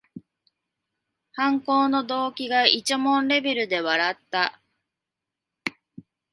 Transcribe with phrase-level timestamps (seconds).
[1.33, 4.59] 犯行の動機がいちゃもんレベルで笑った